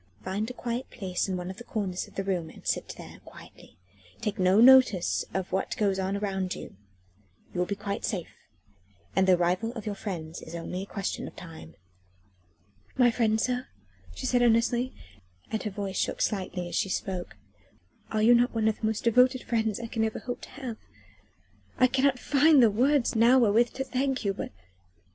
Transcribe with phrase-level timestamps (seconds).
[0.23, 3.19] Find a quiet place in one of the corners of the room and sit there
[3.23, 3.77] quietly,
[4.19, 6.75] taking no notice of what goes on around you.
[7.53, 8.33] You will be quite safe,
[9.15, 11.75] and the arrival of your friends is only a question of time."
[12.97, 13.67] "My friends, sir?"
[14.15, 14.91] she said earnestly,
[15.51, 17.35] and her voice shook slightly as she spoke,
[18.09, 20.77] "are you not one of the most devoted friends I can ever hope to have?
[21.77, 24.51] I cannot find the words now wherewith to thank you, but...."